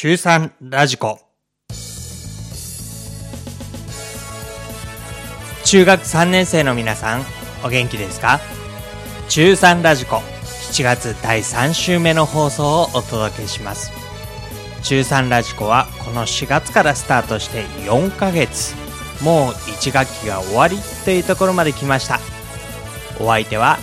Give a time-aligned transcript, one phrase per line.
[0.00, 1.18] 中3ラジコ。
[5.64, 7.24] 中学3年生の皆さん
[7.64, 8.38] お元気ですか？
[9.28, 10.18] 中3ラジコ
[10.70, 13.90] 7月第3週目の放送をお届けします。
[14.84, 18.76] 中3ラジコはこの4月からスタートして4ヶ月。
[19.24, 22.20] もう1学期が終わりというところまで来ました。
[23.18, 23.78] お相手は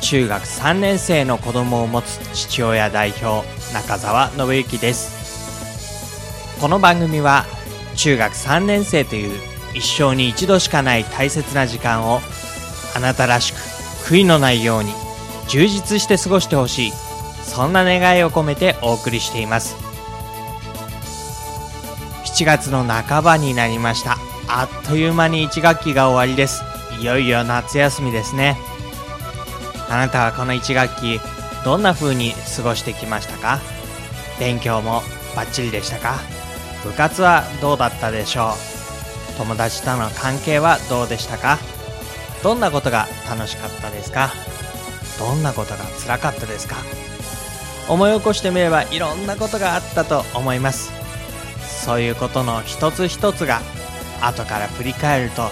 [0.00, 5.17] 中学3年生の子供を持つ父親代表中澤信之です。
[6.60, 7.44] この番組は
[7.96, 9.40] 中学3年生という
[9.74, 12.20] 一生に一度しかない大切な時間を
[12.96, 13.56] あなたらしく
[14.08, 14.92] 悔いのないように
[15.48, 16.92] 充実して過ごしてほしい
[17.44, 19.76] そんな願いを込めてお送りしています。
[22.24, 24.16] 7月の半ばになりました。
[24.48, 26.62] あっという間に1学期が終わりです。
[27.00, 28.56] いよいよ夏休みですね。
[29.88, 31.20] あなたはこの1学期
[31.64, 33.60] どんな風に過ごしてきましたか？
[34.38, 35.02] 勉強も
[35.34, 36.18] バッチリでしたか？
[36.84, 38.50] 部活はどうだったでしょ
[39.34, 39.38] う？
[39.38, 41.58] 友達との関係はどうでしたか？
[42.42, 44.30] どんなことが楽しかったですか？
[45.18, 46.76] どんなことが辛かったですか？
[47.88, 50.92] 思い起こしてみればいろんなことがあったと思います。
[51.84, 53.60] そういうことの一つ一つが
[54.20, 55.48] 後から振り返ると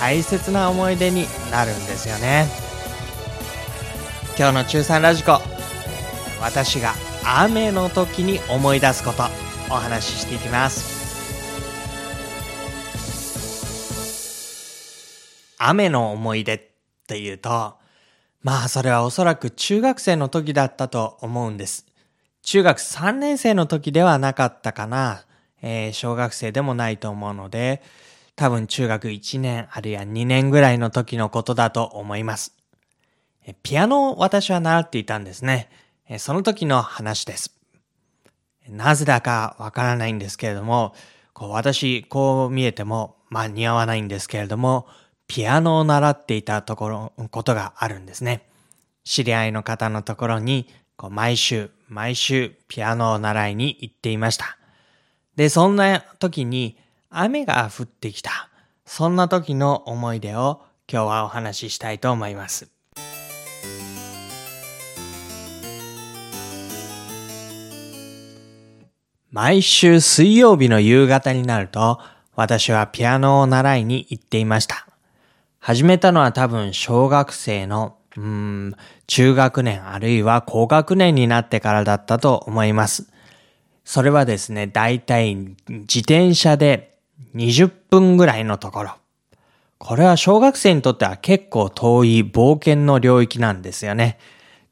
[0.00, 2.46] 大切な思い出になるんですよね。
[4.38, 5.40] 今日の中3ラジコ
[6.40, 9.24] 私が雨の時に思い出すこと。
[9.72, 11.00] お話ししていきます。
[15.56, 16.60] 雨の思い出っ
[17.06, 17.78] ていうと
[18.42, 21.86] まあそれはおそらく中学生の時だったと思うんです。
[22.42, 25.24] 中学3年生の時ではなかったかな、
[25.62, 27.80] えー、小学生でもないと思うので
[28.36, 32.54] 多分中学1年あるいは2年ぐらいの時のことだと思います。
[33.62, 35.70] ピアノを私は習っていたんですね。
[36.18, 37.61] その時の話です。
[38.68, 40.94] なぜだかわからないんですけれども、
[41.32, 44.86] こう私、こう見えても、まあ似合わないんですけれども、
[45.26, 48.48] ピアノを習っていたところ、ことがあるんですね。
[49.04, 54.58] 知り合いの方のところに、こう毎週、毎週ピアノを習いに行っていました。
[55.36, 56.78] で、そんな時に
[57.08, 58.50] 雨が降ってきた。
[58.84, 62.68] そんな時の思い出を今日はお話ししたいと思います。
[69.32, 71.98] 毎週水曜日の夕方になると、
[72.36, 74.86] 私はピアノを習いに行っていました。
[75.58, 78.76] 始めたのは多分小学生の、うーん、
[79.06, 83.10] 中学年あるいは高学年になってからだったと思います。
[83.86, 86.98] それはですね、だいたい自転車で
[87.34, 88.90] 20分ぐらいのところ。
[89.78, 94.18] これは小学生にとっては結構遠い冒険の領域なんですよね。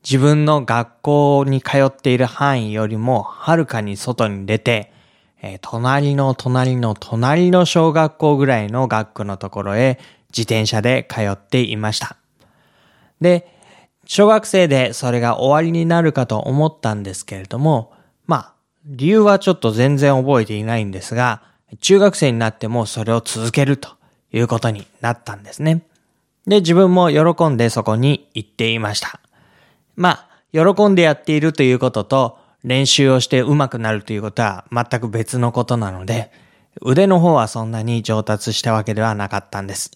[0.02, 4.92] 自分の学校に通っている範囲よりもはるかに外に出て、
[5.42, 9.98] えー、隣の隣の隣の小学校ぐらいの学区のところへ
[10.30, 12.16] 自転車で通っていました。
[13.20, 13.46] で、
[14.06, 17.92] 小学生でそれが終わりになるかと思ったんですけれども、
[18.26, 18.54] まあ、
[18.86, 21.42] 理由はちょっと全然覚えていないんですが、
[21.80, 23.90] 中学生になってもそれを続けると
[24.32, 25.82] いうことになったんですね。
[26.46, 29.19] で、自分も喜んでそこに行っていました。
[29.96, 36.30] まあ、喜んでやっているということと、練習をして上手くなるということは全く別のことなので、
[36.82, 39.90] 腕の方はそんなに上達したわけではなかったんです。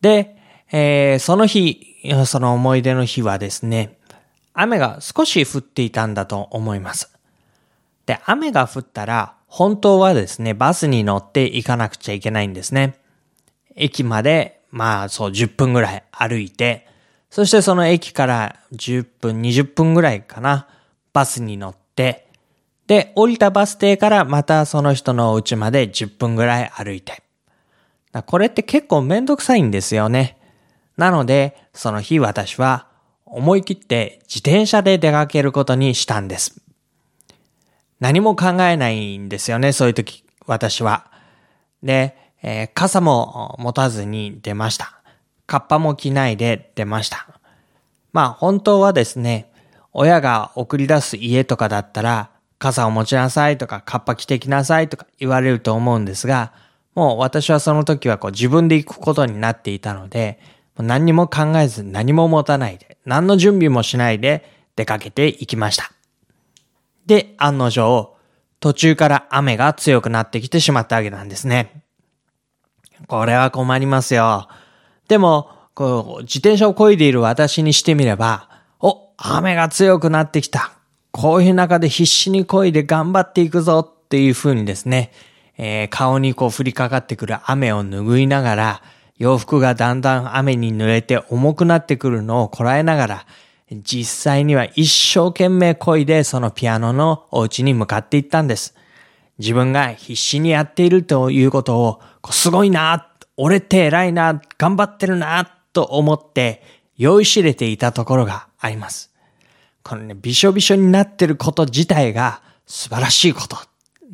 [0.00, 0.36] で、
[0.70, 1.96] えー、その日、
[2.26, 3.98] その思い出の日はですね、
[4.52, 7.12] 雨が少し降っていたんだと思います。
[8.06, 12.98] で、雨が降ったら、本当はですね、バスに乗って行かなくちゃいけないんですね。
[13.74, 16.86] 駅まで、まあそう10分ぐらい歩いて、
[17.30, 20.66] そしてその駅から10分、20分ぐらいかな、
[21.12, 22.28] バスに乗って、
[22.86, 27.22] で、降りたバス停からまたその人の家まで10分ぐらい歩いて。
[28.26, 30.38] これって結構めんどくさいんですよね。
[30.96, 32.86] なので、その日私は
[33.26, 36.60] 思い切って自転車で出かけることにしたんです。
[38.00, 41.10] 何も考えないんですよね、そういう時、私は。
[41.82, 44.97] で、えー、傘も持たずに出ました。
[45.48, 47.26] カッパも着ないで出ました。
[48.12, 49.50] まあ本当はですね、
[49.94, 56.52] 親が送り出す家とかだったら、傘を持ちなさいとか、カッパ着てきなさいとか言われると思うんですが、
[56.94, 60.38] もう私はその時はこう自分で行くことになっていたので、
[60.76, 64.44] もう何にも考えず何も持たないで、何の準備もしないで
[64.76, 65.90] 出かけていきました。
[67.06, 68.18] で、案の定、
[68.60, 71.84] 途中から雨が強くなってきてしまったわけなんですね。
[73.06, 74.48] これは困りますよ。
[75.08, 78.48] でも、こう、自転車を漕いでいる私にしてみれば、
[78.80, 80.72] お、雨が強くなってきた。
[81.10, 85.10] こういう中で必死に漕いで頑張っていくぞっていう風にですね、
[85.56, 88.82] えー、顔にこう降りかかってくる雨を拭いながら、
[89.16, 93.26] 洋服がだんだん雨に濡れて重くなってくるのをこらえながら、
[93.70, 98.74] 実際には一生懸命漕いでそのピアノのお家に向かっていったんです。
[99.38, 102.00] 自分が必死にやっているということを、
[102.30, 103.08] すごいな、
[103.40, 106.62] 俺って偉いな、頑張ってるな、と思って
[106.96, 109.12] 酔いしれていたところがあります。
[109.84, 113.56] このね、びしょびしょになってること自体が素晴らしいこと。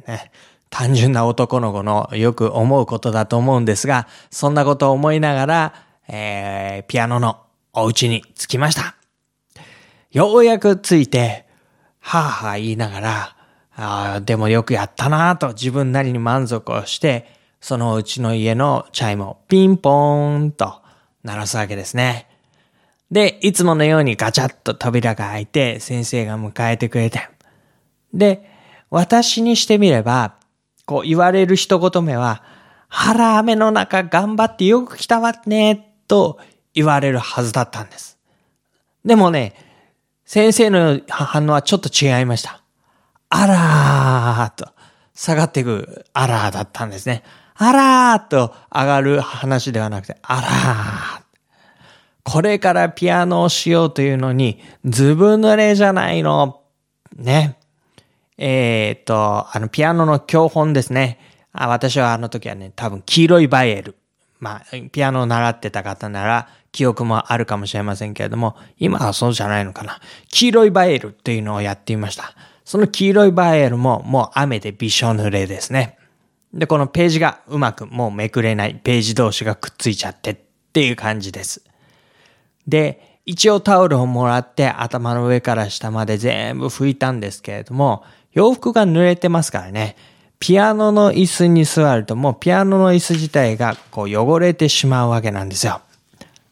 [0.07, 0.31] ね。
[0.69, 5.75] 単純な男の子のよく思うことだと思うんですが、そんなことを思いながら、
[6.07, 7.41] えー、ピアノの
[7.73, 8.95] お家に着きました。
[10.11, 11.47] ようやく着いて、
[12.01, 13.37] はぁはぁ言いながら、
[13.77, 20.83] あでもよくやったなぁと自分なりに満足をして、そのうちの家のチャイムをピンポーンと
[21.23, 22.29] 鳴らすわけですね。
[23.11, 27.27] で、いつものようにガチャッと扉が開いて先生が迎えてくれて。
[28.13, 28.51] で、
[28.91, 30.35] 私にしてみれば、
[30.85, 32.43] こう言われる一言目は、
[32.89, 36.39] 腹雨の中頑張ってよく来たわね、と
[36.75, 38.19] 言われるはずだったんです。
[39.07, 39.55] でもね、
[40.27, 42.63] 先生の反応はちょっと違いました。
[43.31, 44.71] あらーと
[45.15, 47.23] 下がっていくあらーだったんですね。
[47.57, 51.25] あらーと上がる話ではなくて、あらー。
[52.25, 56.63] これからピアノをしようというのに、ずぶ濡れじゃないの。
[57.17, 57.59] ね。
[58.39, 61.21] えっ、と、あの、ピアノの教本ですね。
[61.53, 63.95] あ私はあの時はね、多分黄色いバイエル。
[64.41, 70.01] まあ、ピアノを習ってた方なら記憶もあるかもしれませんけれども、今はそうじゃないのかな。
[70.29, 72.35] 黄色いバイエルっていうのをやっていました。
[72.65, 75.97] その黄色いバイエルももう雨でびしょ濡れですね。
[76.55, 80.37] で、このページがうまくもうめくれないページ同士がくっついちゃってっ
[80.73, 81.63] ていう感じです。
[82.67, 89.97] で、一応タオルをもらって頭の上から下まで全部拭いたんですけれども、洋服が濡れてますからね。
[90.39, 95.81] ピアノの椅子に座るともうピアノの椅子自体がこう汚れてしまうわけなんですよ。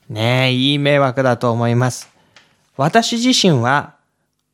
[0.09, 2.11] ねえ、いい迷惑だと思います。
[2.77, 3.95] 私自身は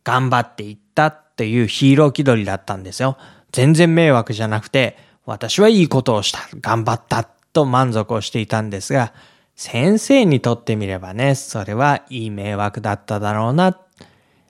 [0.05, 3.17] 頑張っていったっていうヒーロー気取りだったんですよ。
[3.53, 7.23] 全然迷惑じゃなくて、私はいいことをした、頑張った
[7.53, 9.13] と満足をしていたんですが、
[9.57, 13.79] 先生にとってみればね、それはいい迷惑だっただろうな。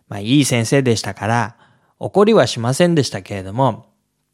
[0.09, 1.57] まあいい先生でしたから、
[1.99, 3.87] 怒りはしませんでしたけれども、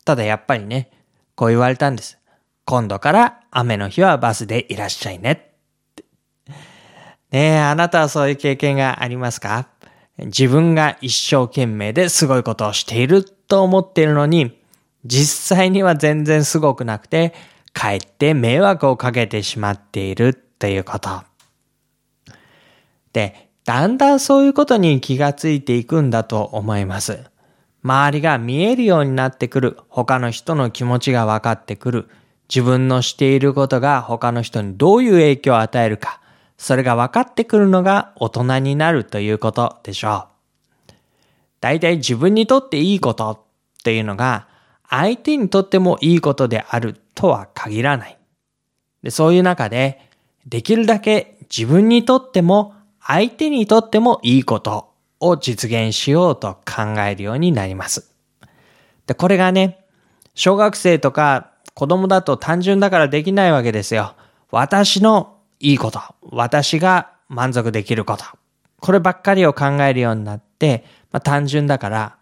[0.05, 0.91] ただやっぱりね、
[1.35, 2.19] こう言われたんです。
[2.67, 5.55] 今度から雨の日はバスでいらっしゃいね。
[6.47, 6.55] ね
[7.33, 9.69] え、あなたはそういう経験がありますか？
[10.19, 14.63] 自分が一生懸命ですごいことをしていると思っているのに、
[15.05, 17.35] 実際には全然すごくなくて、
[17.73, 21.23] かえって迷惑をかけてしまっているということ。
[23.13, 27.25] で、だんだんそういうことに気がついていくんだと思います。
[27.83, 32.09] 周りが見えるようになってくる、他の人の気持ちが分かってくる、
[32.49, 36.21] 自分のしていることが他の人にどういう影響を与えるか、
[36.57, 40.29] それが分かってくるのが大人になるということでしょ
[40.91, 40.93] う。
[41.61, 44.49] 大体自分にとっていいことっていうのが
[44.89, 48.19] 相手にとってもいいことであるとは限らない。
[49.03, 50.01] でそういう中で
[50.47, 54.91] できるだけ自分にとっても相手にとってもいいこと
[55.21, 58.11] を実現しようと考えるようになります。
[59.07, 59.85] で、これがね、
[60.35, 64.15] 小学生とか子供だと単純だからできないわけですよ。
[64.51, 68.25] 私のいいこと、私が満足できること。
[68.81, 72.17] こればっかりを考えるようになって、まあ、単純だから、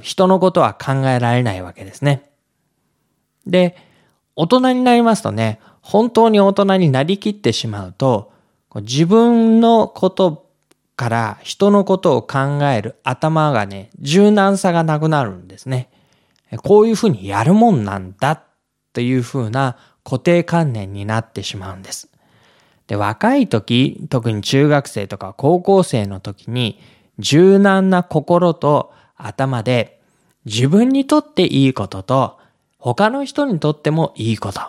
[0.00, 2.30] 人のことは考えられないわけですね。
[3.46, 3.76] で、
[4.36, 8.32] 大人になりますとね、本当に大人になりきってしまうと、
[8.76, 10.46] 自分のこと
[10.96, 15.90] から人のことを考える頭がね、柔軟さがなくなるんですね。
[16.62, 18.42] こういうふうにやるもんなんだ
[18.92, 22.10] というふうな固定観念になってしまうんです。
[22.86, 26.80] で、若い時、特に中学生とか高校生の時に
[27.18, 30.00] 柔軟な心と頭で
[30.44, 32.38] 自分にとっていいことと
[32.78, 34.60] 他の人にとってもいいこと。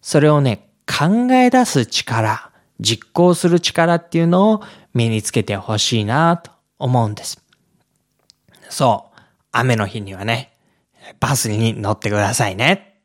[0.00, 2.50] それをね、考え出す力、
[2.80, 4.62] 実行する力っていうのを
[4.94, 7.42] 身につけてほしいなと思うんです。
[8.70, 9.20] そう。
[9.50, 10.52] 雨の日にはね、
[11.20, 13.00] バスに乗ってくださいね。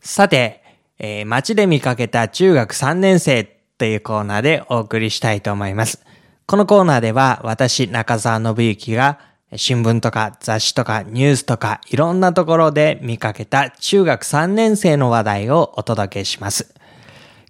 [0.00, 0.62] さて、
[0.98, 3.44] えー、街で見かけた中学3年生
[3.78, 6.04] というコーナーでお送りしたいと思います。
[6.46, 9.18] このコーナーでは私、中澤信之が
[9.56, 16.74] 新聞とか雑誌とかニュースとかいろんなところで見かけた中学3年生の話題をお届けします。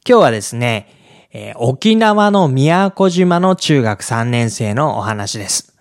[0.08, 0.88] 今日はですね、
[1.32, 5.76] えー、沖縄の宮古島の中学3年生のお話です。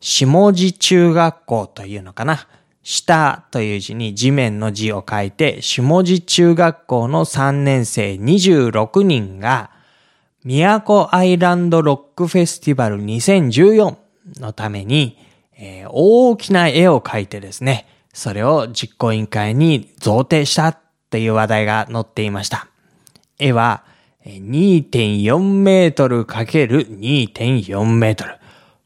[0.00, 2.48] 下地中学校というのかな？
[2.82, 9.70] 下という字に地面の字を書いて、下地中学校の3年生26人が、
[10.44, 13.96] 宮古アイランドロックフェスティバル2014
[14.40, 15.18] のために、
[15.56, 20.78] えー、大きな絵を描いてですね、それを実行委員会に贈呈した
[21.10, 22.68] という話題が載っていました。
[23.38, 23.84] 絵は、
[24.24, 28.36] 2.4メートル ×2.4 メートル。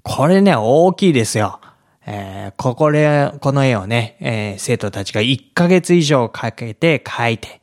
[0.02, 1.60] これね、大きいですよ。
[2.06, 7.60] えー、ここで、この絵をね、えー、生徒たちが1ヶ月以上かけて描いて、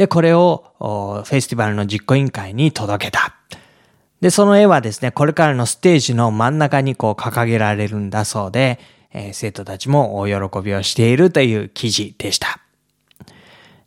[0.00, 3.34] で、これをフェスティバルの実行委員会に届けた。
[4.22, 8.80] で、その絵はですね、これからのステージの真ん中にこう掲げられるんだそうで、
[9.12, 12.60] えー、生徒たちも大喜びをしているという記事でした。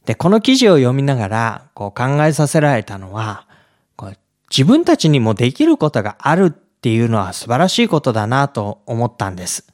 [0.06, 3.48] で、この記事を読みながら、こう考えさせられたのは、
[3.96, 4.18] こう
[4.52, 9.66] 自分たちにもできることがあるっていうのは素晴らしいことだなと思ったんです。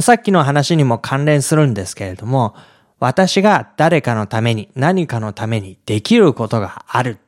[0.00, 2.54] さっきの話にも関連するんですけれども、
[3.00, 7.18] 私が誰かのために、何かのためにできることがある。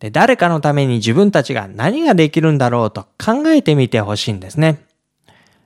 [0.00, 4.84] で、誰かのために自分たちが何ができるんだろうと考えてみてほしいんですね。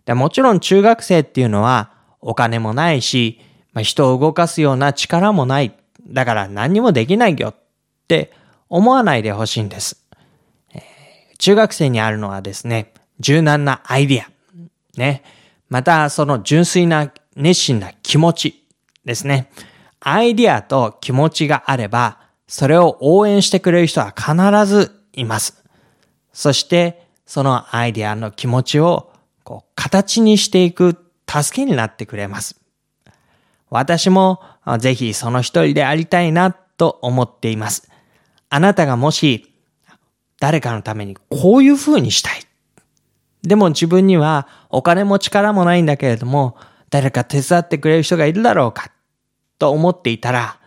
[0.06, 3.40] でもちろん中学生っていうのはお金もないし、
[3.73, 5.75] まあ、人を動かすような力もない。
[6.06, 7.54] だから何にもできないよっ
[8.06, 8.32] て
[8.68, 10.04] 思わないでほしいんです。
[10.73, 14.30] えー、中学生にあるのはですね、柔軟なアイディア。
[14.97, 15.25] ね。
[15.68, 18.67] また、その純粋な熱心な気持ち
[19.08, 19.50] ですね。
[20.00, 25.64] アイディアと気持ちがあれば、それを応援してくれる人は必ずいます。
[26.32, 29.10] そして、そのアイディアの気持ちを
[29.44, 30.96] こう形にしていく
[31.28, 32.60] 助けになってくれます。
[33.70, 34.40] 私も
[34.78, 37.90] ぜひその一人でありたいなと思っています。
[38.50, 39.54] あなたがもし
[40.40, 42.40] 誰かのためにこういう風にしたい。
[43.42, 46.56] でも自分にはお金も力もないんだけれども、
[46.90, 48.90] 誰か手伝ってくれる人がいるだろうか
[49.58, 50.58] と思っていたら、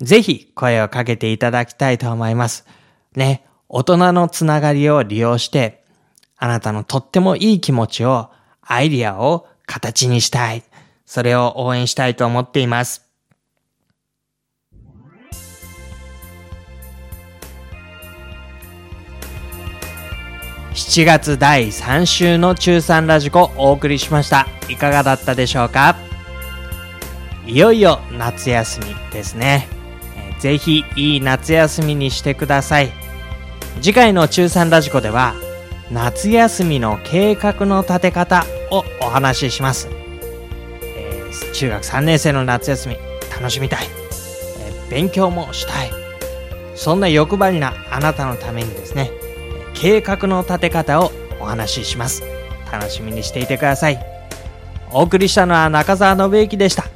[0.00, 2.66] ぜひ声をかけていただきたいと思います。
[3.14, 5.84] ね、大人のつながりを利用して、
[6.36, 10.62] あなたのとってもいい気持ちを、アイディアを形にしたい。
[11.06, 13.02] それを応援したいと思っています。
[20.74, 24.48] 7月第3週の中3ラジコお送りしました。
[24.68, 25.96] いかがだったでしょうか？
[27.54, 29.68] いよいよ夏休みですね。
[30.40, 32.90] ぜひいい夏休みにしてください。
[33.80, 35.34] 次回の中3ラジコでは
[35.88, 39.88] 夏休みの計画の立て方をお話しします。
[40.96, 42.96] え中学3年生の夏休み
[43.30, 43.86] 楽しみたい、
[44.58, 45.90] えー、勉強もしたい
[46.74, 49.12] そんな欲張りなあなたのためにですね
[49.74, 52.24] 計画の立て方をお話しします
[52.72, 54.04] 楽しみにしていてください
[54.90, 56.93] お送りしたのは中澤信之でした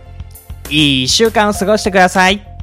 [0.70, 2.57] いい1週間を過ごしてください。